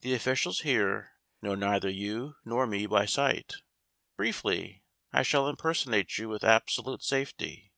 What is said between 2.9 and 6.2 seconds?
sight. Briefly, I shall impersonate